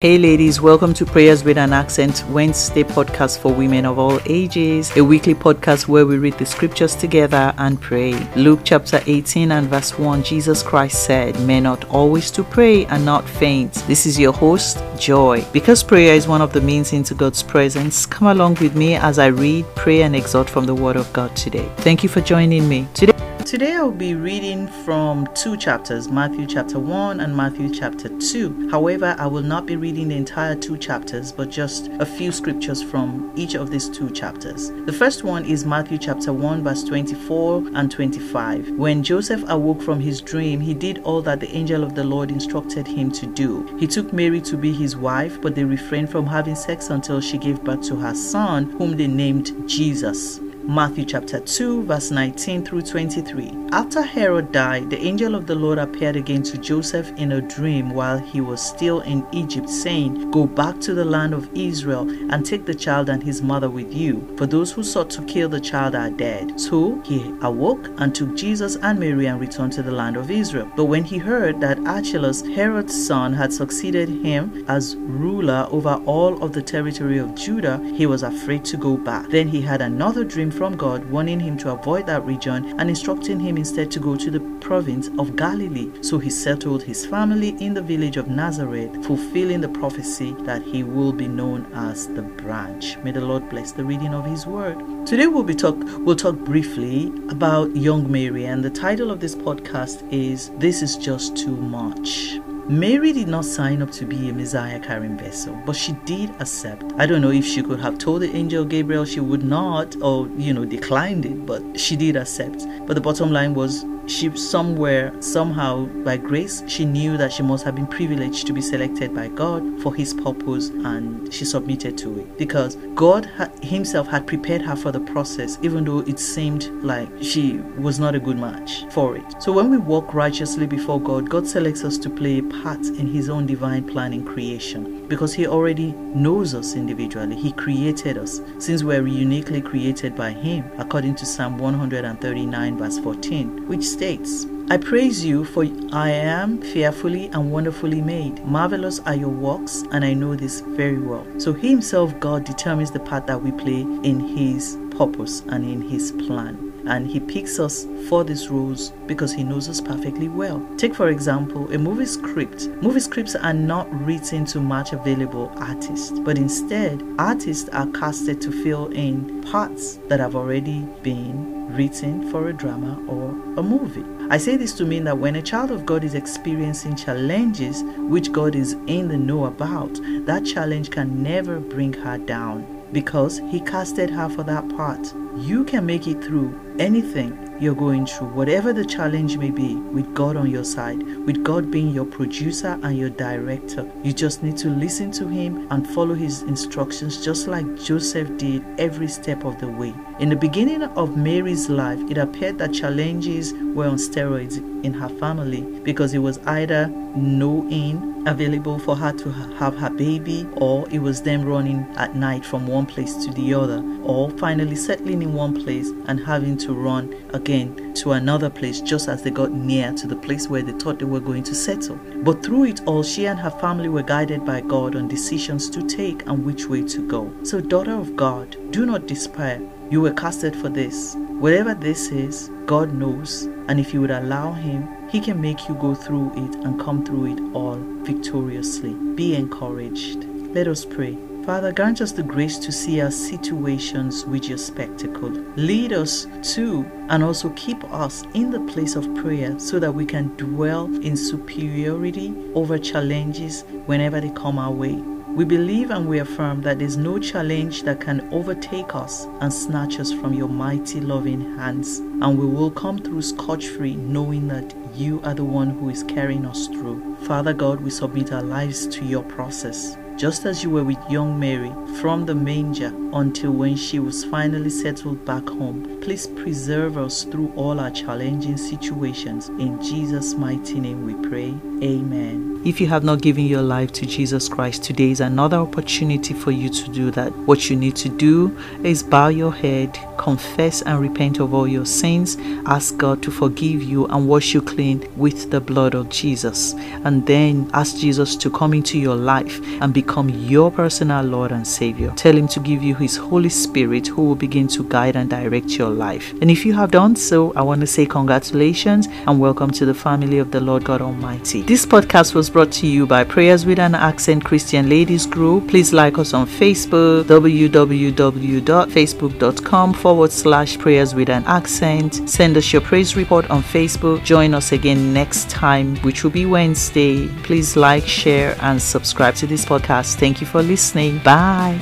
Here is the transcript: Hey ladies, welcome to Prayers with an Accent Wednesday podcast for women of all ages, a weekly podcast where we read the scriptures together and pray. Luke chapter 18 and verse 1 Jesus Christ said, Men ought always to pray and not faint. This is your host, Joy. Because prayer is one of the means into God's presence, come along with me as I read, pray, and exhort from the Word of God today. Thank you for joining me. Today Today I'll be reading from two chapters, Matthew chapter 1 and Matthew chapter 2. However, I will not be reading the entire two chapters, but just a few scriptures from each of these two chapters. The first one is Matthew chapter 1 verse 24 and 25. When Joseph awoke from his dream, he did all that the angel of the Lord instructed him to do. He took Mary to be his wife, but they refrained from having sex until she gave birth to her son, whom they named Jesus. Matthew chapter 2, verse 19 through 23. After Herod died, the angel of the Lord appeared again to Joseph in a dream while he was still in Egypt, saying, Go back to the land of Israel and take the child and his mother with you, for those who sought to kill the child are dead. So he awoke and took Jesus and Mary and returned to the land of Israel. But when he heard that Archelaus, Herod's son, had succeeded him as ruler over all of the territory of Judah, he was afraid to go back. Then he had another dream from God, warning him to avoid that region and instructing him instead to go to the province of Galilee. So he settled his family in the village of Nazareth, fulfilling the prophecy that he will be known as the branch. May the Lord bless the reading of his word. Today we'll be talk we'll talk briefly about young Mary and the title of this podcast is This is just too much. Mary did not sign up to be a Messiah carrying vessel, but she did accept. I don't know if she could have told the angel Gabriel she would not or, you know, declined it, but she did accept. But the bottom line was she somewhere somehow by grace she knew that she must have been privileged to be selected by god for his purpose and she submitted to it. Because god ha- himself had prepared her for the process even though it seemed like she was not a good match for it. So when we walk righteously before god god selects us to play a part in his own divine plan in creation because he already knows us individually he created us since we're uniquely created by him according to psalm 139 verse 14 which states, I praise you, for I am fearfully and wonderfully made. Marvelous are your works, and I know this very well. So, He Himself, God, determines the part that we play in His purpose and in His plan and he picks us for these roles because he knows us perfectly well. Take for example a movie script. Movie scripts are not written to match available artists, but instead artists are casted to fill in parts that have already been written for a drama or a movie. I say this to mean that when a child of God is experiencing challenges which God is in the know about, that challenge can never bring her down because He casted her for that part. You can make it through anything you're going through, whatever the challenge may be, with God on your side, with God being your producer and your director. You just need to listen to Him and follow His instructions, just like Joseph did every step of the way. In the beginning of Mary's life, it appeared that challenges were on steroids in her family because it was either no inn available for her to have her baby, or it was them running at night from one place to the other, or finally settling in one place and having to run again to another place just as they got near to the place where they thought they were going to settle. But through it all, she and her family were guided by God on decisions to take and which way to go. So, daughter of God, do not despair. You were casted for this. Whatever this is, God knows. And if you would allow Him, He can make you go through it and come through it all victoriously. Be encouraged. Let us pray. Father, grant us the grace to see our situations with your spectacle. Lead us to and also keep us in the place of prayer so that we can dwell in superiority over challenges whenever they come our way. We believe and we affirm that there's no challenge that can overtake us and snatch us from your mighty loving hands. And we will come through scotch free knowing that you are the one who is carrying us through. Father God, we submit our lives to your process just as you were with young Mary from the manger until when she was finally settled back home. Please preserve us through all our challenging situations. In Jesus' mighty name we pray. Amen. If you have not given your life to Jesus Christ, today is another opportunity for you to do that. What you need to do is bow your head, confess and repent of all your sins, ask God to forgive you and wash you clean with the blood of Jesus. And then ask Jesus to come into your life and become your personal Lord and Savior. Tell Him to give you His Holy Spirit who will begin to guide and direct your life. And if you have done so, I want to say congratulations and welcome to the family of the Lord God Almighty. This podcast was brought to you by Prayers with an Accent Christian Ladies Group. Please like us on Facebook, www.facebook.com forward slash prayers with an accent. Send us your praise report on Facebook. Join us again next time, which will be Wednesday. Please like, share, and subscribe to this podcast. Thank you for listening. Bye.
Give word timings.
Hey 0.00 0.16
ladies, 0.16 0.60
welcome 0.60 0.94
to 0.94 1.04
Prayers 1.04 1.42
with 1.42 1.58
an 1.58 1.72
Accent 1.72 2.24
Wednesday 2.28 2.84
podcast 2.84 3.40
for 3.40 3.52
women 3.52 3.84
of 3.84 3.98
all 3.98 4.20
ages, 4.26 4.96
a 4.96 5.02
weekly 5.02 5.34
podcast 5.34 5.88
where 5.88 6.06
we 6.06 6.18
read 6.18 6.38
the 6.38 6.46
scriptures 6.46 6.94
together 6.94 7.52
and 7.58 7.80
pray. 7.80 8.12
Luke 8.36 8.60
chapter 8.62 9.02
18 9.08 9.50
and 9.50 9.66
verse 9.66 9.98
1 9.98 10.22
Jesus 10.22 10.62
Christ 10.62 11.04
said, 11.04 11.40
Men 11.40 11.66
ought 11.66 11.84
always 11.86 12.30
to 12.30 12.44
pray 12.44 12.86
and 12.86 13.04
not 13.04 13.28
faint. 13.28 13.74
This 13.88 14.06
is 14.06 14.20
your 14.20 14.32
host, 14.32 14.80
Joy. 15.00 15.44
Because 15.52 15.82
prayer 15.82 16.14
is 16.14 16.28
one 16.28 16.42
of 16.42 16.52
the 16.52 16.60
means 16.60 16.92
into 16.92 17.16
God's 17.16 17.42
presence, 17.42 18.06
come 18.06 18.28
along 18.28 18.58
with 18.60 18.76
me 18.76 18.94
as 18.94 19.18
I 19.18 19.26
read, 19.26 19.66
pray, 19.74 20.02
and 20.02 20.14
exhort 20.14 20.48
from 20.48 20.64
the 20.64 20.76
Word 20.76 20.94
of 20.94 21.12
God 21.12 21.34
today. 21.34 21.68
Thank 21.78 22.04
you 22.04 22.08
for 22.08 22.20
joining 22.20 22.68
me. 22.68 22.86
Today 22.94 23.17
Today 23.48 23.76
I'll 23.76 23.90
be 23.90 24.14
reading 24.14 24.68
from 24.84 25.26
two 25.34 25.56
chapters, 25.56 26.10
Matthew 26.10 26.46
chapter 26.46 26.78
1 26.78 27.20
and 27.20 27.34
Matthew 27.34 27.74
chapter 27.74 28.10
2. 28.10 28.68
However, 28.70 29.16
I 29.18 29.26
will 29.26 29.42
not 29.42 29.64
be 29.64 29.74
reading 29.74 30.08
the 30.08 30.16
entire 30.16 30.54
two 30.54 30.76
chapters, 30.76 31.32
but 31.32 31.48
just 31.48 31.88
a 31.92 32.04
few 32.04 32.30
scriptures 32.30 32.82
from 32.82 33.32
each 33.36 33.54
of 33.54 33.70
these 33.70 33.88
two 33.88 34.10
chapters. 34.10 34.70
The 34.84 34.92
first 34.92 35.24
one 35.24 35.46
is 35.46 35.64
Matthew 35.64 35.96
chapter 35.96 36.30
1 36.30 36.62
verse 36.62 36.84
24 36.84 37.70
and 37.72 37.90
25. 37.90 38.72
When 38.72 39.02
Joseph 39.02 39.42
awoke 39.48 39.80
from 39.80 39.98
his 39.98 40.20
dream, 40.20 40.60
he 40.60 40.74
did 40.74 40.98
all 40.98 41.22
that 41.22 41.40
the 41.40 41.50
angel 41.56 41.82
of 41.82 41.94
the 41.94 42.04
Lord 42.04 42.30
instructed 42.30 42.86
him 42.86 43.10
to 43.12 43.24
do. 43.24 43.66
He 43.78 43.86
took 43.86 44.12
Mary 44.12 44.42
to 44.42 44.58
be 44.58 44.74
his 44.74 44.94
wife, 44.94 45.40
but 45.40 45.54
they 45.54 45.64
refrained 45.64 46.10
from 46.10 46.26
having 46.26 46.54
sex 46.54 46.90
until 46.90 47.22
she 47.22 47.38
gave 47.38 47.64
birth 47.64 47.80
to 47.88 47.96
her 47.96 48.14
son, 48.14 48.64
whom 48.72 48.98
they 48.98 49.06
named 49.06 49.66
Jesus. 49.66 50.38
Matthew 50.68 51.06
chapter 51.06 51.40
2, 51.40 51.84
verse 51.84 52.10
19 52.10 52.62
through 52.62 52.82
23. 52.82 53.68
After 53.72 54.02
Herod 54.02 54.52
died, 54.52 54.90
the 54.90 55.00
angel 55.00 55.34
of 55.34 55.46
the 55.46 55.54
Lord 55.54 55.78
appeared 55.78 56.14
again 56.14 56.42
to 56.42 56.58
Joseph 56.58 57.10
in 57.16 57.32
a 57.32 57.40
dream 57.40 57.88
while 57.88 58.18
he 58.18 58.42
was 58.42 58.60
still 58.60 59.00
in 59.00 59.26
Egypt, 59.32 59.70
saying, 59.70 60.30
Go 60.30 60.46
back 60.46 60.78
to 60.80 60.92
the 60.92 61.06
land 61.06 61.32
of 61.32 61.48
Israel 61.54 62.06
and 62.30 62.44
take 62.44 62.66
the 62.66 62.74
child 62.74 63.08
and 63.08 63.22
his 63.22 63.40
mother 63.40 63.70
with 63.70 63.94
you, 63.94 64.34
for 64.36 64.44
those 64.44 64.70
who 64.70 64.82
sought 64.82 65.08
to 65.08 65.24
kill 65.24 65.48
the 65.48 65.58
child 65.58 65.94
are 65.94 66.10
dead. 66.10 66.60
So 66.60 67.00
he 67.00 67.34
awoke 67.40 67.88
and 67.96 68.14
took 68.14 68.36
Jesus 68.36 68.76
and 68.76 69.00
Mary 69.00 69.24
and 69.24 69.40
returned 69.40 69.72
to 69.72 69.82
the 69.82 69.90
land 69.90 70.18
of 70.18 70.30
Israel. 70.30 70.70
But 70.76 70.84
when 70.84 71.04
he 71.04 71.16
heard 71.16 71.62
that 71.62 71.78
Archelaus, 71.86 72.42
Herod's 72.42 73.06
son, 73.06 73.32
had 73.32 73.54
succeeded 73.54 74.10
him 74.10 74.66
as 74.68 74.96
ruler 74.96 75.66
over 75.70 75.94
all 76.04 76.42
of 76.44 76.52
the 76.52 76.62
territory 76.62 77.16
of 77.16 77.34
Judah, 77.34 77.78
he 77.94 78.04
was 78.04 78.22
afraid 78.22 78.66
to 78.66 78.76
go 78.76 78.98
back. 78.98 79.30
Then 79.30 79.48
he 79.48 79.62
had 79.62 79.80
another 79.80 80.24
dream 80.24 80.50
from 80.58 80.76
God, 80.76 81.04
warning 81.08 81.38
him 81.38 81.56
to 81.58 81.70
avoid 81.70 82.04
that 82.06 82.24
region 82.26 82.78
and 82.80 82.90
instructing 82.90 83.38
him 83.38 83.56
instead 83.56 83.92
to 83.92 84.00
go 84.00 84.16
to 84.16 84.28
the 84.28 84.40
province 84.60 85.08
of 85.16 85.36
Galilee. 85.36 85.92
So 86.02 86.18
he 86.18 86.30
settled 86.30 86.82
his 86.82 87.06
family 87.06 87.50
in 87.64 87.74
the 87.74 87.80
village 87.80 88.16
of 88.16 88.26
Nazareth, 88.26 89.06
fulfilling 89.06 89.60
the 89.60 89.68
prophecy 89.68 90.34
that 90.40 90.62
he 90.62 90.82
will 90.82 91.12
be 91.12 91.28
known 91.28 91.70
as 91.72 92.08
the 92.08 92.22
branch. 92.22 92.98
May 93.04 93.12
the 93.12 93.20
Lord 93.20 93.48
bless 93.48 93.70
the 93.70 93.84
reading 93.84 94.12
of 94.12 94.26
his 94.26 94.46
word. 94.46 95.06
Today 95.06 95.28
we'll 95.28 95.44
be 95.44 95.54
talk 95.54 95.76
we'll 96.00 96.16
talk 96.16 96.36
briefly 96.38 97.12
about 97.28 97.76
young 97.76 98.10
Mary 98.10 98.46
and 98.46 98.64
the 98.64 98.70
title 98.70 99.12
of 99.12 99.20
this 99.20 99.36
podcast 99.36 100.12
is 100.12 100.50
This 100.58 100.82
is 100.82 100.96
just 100.96 101.36
too 101.36 101.56
much. 101.56 102.40
Mary 102.68 103.14
did 103.14 103.28
not 103.28 103.46
sign 103.46 103.80
up 103.80 103.90
to 103.90 104.04
be 104.04 104.28
a 104.28 104.32
Messiah 104.34 104.78
carrying 104.78 105.16
vessel, 105.16 105.58
but 105.64 105.74
she 105.74 105.92
did 106.04 106.28
accept. 106.38 106.84
I 106.98 107.06
don't 107.06 107.22
know 107.22 107.30
if 107.30 107.46
she 107.46 107.62
could 107.62 107.80
have 107.80 107.96
told 107.96 108.20
the 108.20 108.30
angel 108.36 108.62
Gabriel 108.66 109.06
she 109.06 109.20
would 109.20 109.42
not 109.42 109.96
or, 110.02 110.28
you 110.36 110.52
know, 110.52 110.66
declined 110.66 111.24
it, 111.24 111.46
but 111.46 111.62
she 111.80 111.96
did 111.96 112.14
accept. 112.14 112.66
But 112.86 112.92
the 112.92 113.00
bottom 113.00 113.32
line 113.32 113.54
was 113.54 113.86
she 114.08 114.34
somewhere 114.36 115.12
somehow 115.20 115.84
by 116.04 116.16
grace 116.16 116.62
she 116.66 116.84
knew 116.84 117.16
that 117.16 117.32
she 117.32 117.42
must 117.42 117.64
have 117.64 117.74
been 117.74 117.86
privileged 117.86 118.46
to 118.46 118.52
be 118.52 118.60
selected 118.60 119.14
by 119.14 119.28
god 119.28 119.62
for 119.82 119.94
his 119.94 120.14
purpose 120.14 120.68
and 120.68 121.32
she 121.32 121.44
submitted 121.44 121.96
to 121.98 122.18
it. 122.20 122.38
Because 122.38 122.76
god 122.94 123.26
ha- 123.26 123.50
himself 123.62 124.08
had 124.08 124.26
prepared 124.26 124.62
her 124.62 124.76
for 124.76 124.92
the 124.92 125.00
process 125.00 125.58
even 125.62 125.84
though 125.84 126.00
it 126.00 126.18
seemed 126.18 126.66
like 126.82 127.08
she 127.22 127.58
was 127.78 127.98
not 127.98 128.14
a 128.14 128.20
good 128.20 128.38
match 128.38 128.84
for 128.90 129.16
it. 129.16 129.42
So 129.42 129.52
when 129.52 129.70
we 129.70 129.78
walk 129.78 130.14
righteously 130.14 130.66
before 130.66 131.00
god 131.00 131.28
god 131.28 131.46
selects 131.46 131.84
us 131.84 131.98
to 131.98 132.10
play 132.10 132.38
a 132.38 132.42
part 132.42 132.84
in 132.86 133.06
his 133.06 133.28
own 133.28 133.46
divine 133.46 133.86
plan 133.86 134.12
in 134.12 134.24
creation 134.24 134.97
because 135.08 135.34
he 135.34 135.46
already 135.46 135.92
knows 135.92 136.54
us 136.54 136.74
individually 136.74 137.36
he 137.36 137.52
created 137.52 138.18
us 138.18 138.40
since 138.58 138.82
we're 138.82 139.06
uniquely 139.06 139.60
created 139.60 140.14
by 140.14 140.30
him 140.30 140.70
according 140.78 141.14
to 141.14 141.26
psalm 141.26 141.58
139 141.58 142.78
verse 142.78 142.98
14 142.98 143.66
which 143.68 143.84
states, 143.84 144.46
I 144.70 144.76
praise 144.76 145.24
you, 145.24 145.46
for 145.46 145.64
I 145.92 146.10
am 146.10 146.60
fearfully 146.60 147.28
and 147.28 147.50
wonderfully 147.50 148.02
made. 148.02 148.44
Marvelous 148.44 149.00
are 149.00 149.14
your 149.14 149.30
works, 149.30 149.82
and 149.92 150.04
I 150.04 150.12
know 150.12 150.36
this 150.36 150.60
very 150.60 151.00
well. 151.00 151.26
So, 151.40 151.54
He 151.54 151.70
Himself, 151.70 152.12
God, 152.20 152.44
determines 152.44 152.90
the 152.90 153.00
part 153.00 153.26
that 153.28 153.42
we 153.42 153.50
play 153.50 153.80
in 153.80 154.20
His 154.20 154.76
purpose 154.90 155.40
and 155.48 155.64
in 155.64 155.80
His 155.80 156.12
plan 156.12 156.67
and 156.88 157.06
he 157.06 157.20
picks 157.20 157.58
us 157.58 157.86
for 158.08 158.24
these 158.24 158.48
roles 158.48 158.90
because 159.06 159.32
he 159.32 159.44
knows 159.44 159.68
us 159.68 159.80
perfectly 159.80 160.28
well. 160.28 160.66
Take 160.76 160.94
for 160.94 161.08
example 161.08 161.72
a 161.72 161.78
movie 161.78 162.06
script. 162.06 162.68
Movie 162.82 163.00
scripts 163.00 163.34
are 163.36 163.52
not 163.52 163.88
written 164.04 164.44
to 164.46 164.60
match 164.60 164.92
available 164.92 165.52
artists, 165.56 166.18
but 166.20 166.38
instead 166.38 167.02
artists 167.18 167.68
are 167.70 167.86
casted 167.88 168.40
to 168.40 168.50
fill 168.50 168.88
in 168.88 169.42
parts 169.42 169.96
that 170.08 170.20
have 170.20 170.34
already 170.34 170.80
been 171.02 171.58
written 171.68 172.30
for 172.30 172.48
a 172.48 172.52
drama 172.52 172.98
or 173.06 173.30
a 173.58 173.62
movie. 173.62 174.04
I 174.30 174.38
say 174.38 174.56
this 174.56 174.72
to 174.74 174.84
mean 174.84 175.04
that 175.04 175.18
when 175.18 175.36
a 175.36 175.42
child 175.42 175.70
of 175.70 175.86
God 175.86 176.04
is 176.04 176.14
experiencing 176.14 176.96
challenges 176.96 177.82
which 177.98 178.32
God 178.32 178.54
is 178.54 178.72
in 178.86 179.08
the 179.08 179.16
know 179.16 179.46
about, 179.46 179.94
that 180.26 180.44
challenge 180.44 180.90
can 180.90 181.22
never 181.22 181.60
bring 181.60 181.92
her 181.92 182.18
down 182.18 182.66
because 182.92 183.38
He 183.50 183.60
casted 183.60 184.10
her 184.10 184.28
for 184.28 184.42
that 184.44 184.68
part. 184.70 185.12
You 185.36 185.64
can 185.64 185.86
make 185.86 186.06
it 186.06 186.22
through 186.24 186.58
anything 186.78 187.48
you're 187.60 187.74
going 187.74 188.06
through, 188.06 188.28
whatever 188.28 188.72
the 188.72 188.84
challenge 188.84 189.36
may 189.36 189.50
be, 189.50 189.74
with 189.76 190.14
God 190.14 190.36
on 190.36 190.50
your 190.50 190.64
side, 190.64 191.02
with 191.26 191.42
God 191.42 191.70
being 191.70 191.90
your 191.90 192.04
producer 192.04 192.78
and 192.82 192.96
your 192.96 193.10
director. 193.10 193.90
You 194.04 194.12
just 194.12 194.42
need 194.42 194.56
to 194.58 194.68
listen 194.68 195.10
to 195.12 195.26
Him 195.26 195.66
and 195.70 195.88
follow 195.90 196.14
His 196.14 196.42
instructions, 196.42 197.24
just 197.24 197.48
like 197.48 197.66
Joseph 197.76 198.36
did 198.36 198.64
every 198.78 199.08
step 199.08 199.44
of 199.44 199.58
the 199.60 199.68
way. 199.68 199.94
In 200.20 200.28
the 200.28 200.36
beginning 200.36 200.82
of 200.82 201.16
Mary's 201.16 201.68
life, 201.68 201.98
it 202.08 202.18
appeared 202.18 202.58
that 202.58 202.72
challenges 202.72 203.52
were 203.74 203.86
on 203.86 203.96
steroids 203.96 204.58
in 204.84 204.92
her 204.94 205.08
family 205.08 205.62
because 205.82 206.14
it 206.14 206.18
was 206.18 206.38
either 206.46 206.86
no 207.16 207.68
inn 207.70 208.22
available 208.26 208.78
for 208.78 208.94
her 208.94 209.12
to 209.12 209.30
have 209.32 209.76
her 209.76 209.90
baby, 209.90 210.46
or 210.56 210.88
it 210.90 210.98
was 211.00 211.22
them 211.22 211.44
running 211.44 211.86
at 211.96 212.14
night 212.14 212.44
from 212.44 212.66
one 212.66 212.86
place 212.86 213.14
to 213.24 213.32
the 213.32 213.54
other, 213.54 213.82
or 214.02 214.30
finally 214.32 214.76
settling 214.76 215.17
in 215.22 215.34
one 215.34 215.54
place 215.62 215.90
and 216.06 216.20
having 216.20 216.56
to 216.58 216.72
run 216.72 217.14
again 217.30 217.94
to 217.94 218.12
another 218.12 218.50
place 218.50 218.80
just 218.80 219.08
as 219.08 219.22
they 219.22 219.30
got 219.30 219.52
near 219.52 219.92
to 219.92 220.06
the 220.06 220.16
place 220.16 220.48
where 220.48 220.62
they 220.62 220.72
thought 220.72 220.98
they 220.98 221.04
were 221.04 221.20
going 221.20 221.42
to 221.44 221.54
settle. 221.54 221.96
But 222.22 222.42
through 222.42 222.64
it 222.64 222.80
all, 222.86 223.02
she 223.02 223.26
and 223.26 223.38
her 223.38 223.50
family 223.50 223.88
were 223.88 224.02
guided 224.02 224.44
by 224.44 224.60
God 224.60 224.96
on 224.96 225.08
decisions 225.08 225.68
to 225.70 225.82
take 225.86 226.26
and 226.26 226.44
which 226.44 226.66
way 226.66 226.82
to 226.82 227.08
go. 227.08 227.32
So, 227.42 227.60
daughter 227.60 227.94
of 227.94 228.16
God, 228.16 228.56
do 228.70 228.86
not 228.86 229.06
despair. 229.06 229.60
You 229.90 230.02
were 230.02 230.12
casted 230.12 230.54
for 230.56 230.68
this. 230.68 231.14
Whatever 231.16 231.74
this 231.74 232.10
is, 232.10 232.50
God 232.66 232.92
knows. 232.92 233.44
And 233.68 233.80
if 233.80 233.94
you 233.94 234.00
would 234.00 234.10
allow 234.10 234.52
Him, 234.52 234.88
He 235.08 235.20
can 235.20 235.40
make 235.40 235.68
you 235.68 235.74
go 235.74 235.94
through 235.94 236.32
it 236.32 236.54
and 236.64 236.80
come 236.80 237.04
through 237.04 237.32
it 237.32 237.54
all 237.54 237.78
victoriously. 238.02 238.94
Be 239.14 239.34
encouraged. 239.34 240.24
Let 240.54 240.68
us 240.68 240.84
pray. 240.84 241.16
Father, 241.48 241.72
grant 241.72 242.02
us 242.02 242.12
the 242.12 242.22
grace 242.22 242.58
to 242.58 242.70
see 242.70 243.00
our 243.00 243.10
situations 243.10 244.26
with 244.26 244.50
your 244.50 244.58
spectacle. 244.58 245.30
Lead 245.56 245.94
us 245.94 246.26
to 246.42 246.84
and 247.08 247.24
also 247.24 247.48
keep 247.56 247.82
us 247.84 248.22
in 248.34 248.50
the 248.50 248.60
place 248.70 248.96
of 248.96 249.14
prayer 249.14 249.58
so 249.58 249.78
that 249.78 249.90
we 249.90 250.04
can 250.04 250.28
dwell 250.36 250.94
in 250.96 251.16
superiority 251.16 252.34
over 252.54 252.76
challenges 252.76 253.62
whenever 253.86 254.20
they 254.20 254.28
come 254.32 254.58
our 254.58 254.70
way. 254.70 254.96
We 255.28 255.46
believe 255.46 255.90
and 255.90 256.06
we 256.06 256.18
affirm 256.18 256.60
that 256.64 256.80
there's 256.80 256.98
no 256.98 257.18
challenge 257.18 257.84
that 257.84 258.02
can 258.02 258.28
overtake 258.30 258.94
us 258.94 259.24
and 259.40 259.50
snatch 259.50 259.98
us 260.00 260.12
from 260.12 260.34
your 260.34 260.50
mighty 260.50 261.00
loving 261.00 261.56
hands. 261.56 262.00
And 262.00 262.38
we 262.38 262.44
will 262.44 262.70
come 262.70 262.98
through 262.98 263.22
scotch 263.22 263.68
free 263.68 263.96
knowing 263.96 264.48
that 264.48 264.74
you 264.94 265.22
are 265.22 265.32
the 265.32 265.44
one 265.44 265.70
who 265.70 265.88
is 265.88 266.02
carrying 266.02 266.44
us 266.44 266.66
through. 266.66 267.16
Father 267.22 267.54
God, 267.54 267.80
we 267.80 267.88
submit 267.88 268.34
our 268.34 268.42
lives 268.42 268.86
to 268.88 269.02
your 269.06 269.22
process 269.22 269.96
just 270.18 270.44
as 270.46 270.64
you 270.64 270.68
were 270.68 270.82
with 270.82 270.98
young 271.08 271.38
Mary 271.38 271.72
from 272.00 272.26
the 272.26 272.34
manger 272.34 272.92
until 273.12 273.52
when 273.52 273.76
she 273.76 274.00
was 274.00 274.24
finally 274.24 274.68
settled 274.68 275.24
back 275.24 275.48
home. 275.48 276.00
Please 276.00 276.26
preserve 276.26 276.98
us 276.98 277.22
through 277.22 277.52
all 277.54 277.78
our 277.78 277.90
challenging 277.92 278.56
situations. 278.56 279.48
In 279.48 279.80
Jesus' 279.80 280.34
mighty 280.34 280.80
name 280.80 281.06
we 281.06 281.14
pray. 281.28 281.54
Amen. 281.82 282.60
If 282.64 282.80
you 282.80 282.88
have 282.88 283.04
not 283.04 283.22
given 283.22 283.46
your 283.46 283.62
life 283.62 283.92
to 283.92 284.06
Jesus 284.06 284.48
Christ, 284.48 284.82
today 284.82 285.12
is 285.12 285.20
another 285.20 285.58
opportunity 285.58 286.34
for 286.34 286.50
you 286.50 286.68
to 286.68 286.90
do 286.90 287.12
that. 287.12 287.32
What 287.46 287.70
you 287.70 287.76
need 287.76 287.94
to 287.96 288.08
do 288.08 288.58
is 288.82 289.02
bow 289.02 289.28
your 289.28 289.52
head, 289.52 289.96
confess 290.16 290.82
and 290.82 291.00
repent 291.00 291.38
of 291.38 291.54
all 291.54 291.68
your 291.68 291.86
sins, 291.86 292.36
ask 292.66 292.96
God 292.96 293.22
to 293.22 293.30
forgive 293.30 293.82
you 293.84 294.06
and 294.06 294.28
wash 294.28 294.54
you 294.54 294.60
clean 294.60 295.08
with 295.16 295.52
the 295.52 295.60
blood 295.60 295.94
of 295.94 296.10
Jesus. 296.10 296.74
And 297.04 297.24
then 297.26 297.70
ask 297.72 297.96
Jesus 297.96 298.34
to 298.36 298.50
come 298.50 298.74
into 298.74 298.98
your 298.98 299.16
life 299.16 299.60
and 299.80 299.94
become 300.08 300.30
your 300.30 300.70
personal 300.70 301.22
Lord 301.22 301.52
and 301.52 301.66
Savior. 301.66 302.10
Tell 302.16 302.34
Him 302.34 302.48
to 302.48 302.60
give 302.60 302.82
you 302.82 302.94
His 302.94 303.18
Holy 303.18 303.50
Spirit 303.50 304.06
who 304.06 304.24
will 304.24 304.34
begin 304.34 304.66
to 304.68 304.82
guide 304.84 305.16
and 305.16 305.28
direct 305.28 305.72
your 305.72 305.90
life. 305.90 306.32
And 306.40 306.50
if 306.50 306.64
you 306.64 306.72
have 306.72 306.90
done 306.90 307.14
so, 307.14 307.52
I 307.54 307.60
want 307.60 307.82
to 307.82 307.86
say 307.86 308.06
congratulations 308.06 309.06
and 309.26 309.38
welcome 309.38 309.70
to 309.72 309.84
the 309.84 309.92
family 309.92 310.38
of 310.38 310.50
the 310.50 310.60
Lord 310.60 310.84
God 310.84 311.02
Almighty. 311.02 311.60
This 311.60 311.84
podcast 311.84 312.34
was 312.34 312.48
brought 312.48 312.72
to 312.72 312.86
you 312.86 313.06
by 313.06 313.22
Prayers 313.22 313.66
with 313.66 313.78
an 313.78 313.94
Accent 313.94 314.46
Christian 314.46 314.88
Ladies 314.88 315.26
Group. 315.26 315.68
Please 315.68 315.92
like 315.92 316.16
us 316.16 316.32
on 316.32 316.46
Facebook, 316.46 317.24
www.facebook.com 317.24 319.92
forward 319.92 320.32
slash 320.32 320.78
prayers 320.78 321.14
with 321.14 321.28
an 321.28 321.44
accent. 321.44 322.26
Send 322.28 322.56
us 322.56 322.72
your 322.72 322.80
praise 322.80 323.14
report 323.14 323.50
on 323.50 323.62
Facebook. 323.62 324.24
Join 324.24 324.54
us 324.54 324.72
again 324.72 325.12
next 325.12 325.50
time, 325.50 325.96
which 325.96 326.24
will 326.24 326.30
be 326.30 326.46
Wednesday. 326.46 327.28
Please 327.42 327.76
like, 327.76 328.06
share, 328.06 328.56
and 328.62 328.80
subscribe 328.80 329.34
to 329.34 329.46
this 329.46 329.66
podcast. 329.98 330.18
Thank 330.18 330.40
you 330.40 330.46
for 330.46 330.62
listening. 330.62 331.18
Bye. 331.18 331.78